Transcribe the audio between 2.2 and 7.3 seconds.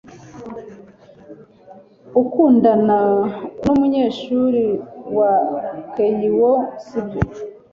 Ukundana numunyeshuri wa Keio, sibyo?